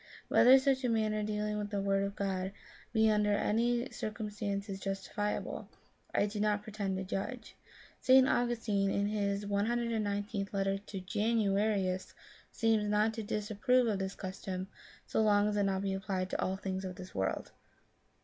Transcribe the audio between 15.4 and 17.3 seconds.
as it be not applied to things of this